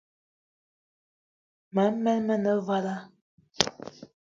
Mema 1.73 1.85
men 2.03 2.27
ane 2.35 2.53
vala, 2.67 2.95